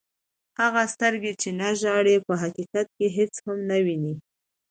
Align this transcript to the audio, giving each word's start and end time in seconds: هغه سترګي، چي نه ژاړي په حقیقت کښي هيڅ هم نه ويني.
هغه 0.59 0.81
سترګي، 0.93 1.31
چي 1.41 1.49
نه 1.61 1.69
ژاړي 1.81 2.15
په 2.27 2.33
حقیقت 2.41 2.87
کښي 2.95 3.07
هيڅ 3.17 3.33
هم 3.45 3.57
نه 3.69 3.77
ويني. 3.85 4.13